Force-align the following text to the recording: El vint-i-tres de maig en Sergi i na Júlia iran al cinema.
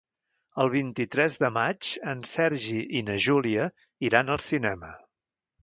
El 0.61 0.69
vint-i-tres 0.75 1.37
de 1.43 1.51
maig 1.57 1.91
en 2.13 2.25
Sergi 2.31 2.79
i 3.01 3.05
na 3.13 3.21
Júlia 3.29 3.71
iran 4.11 4.33
al 4.39 4.43
cinema. 4.51 4.91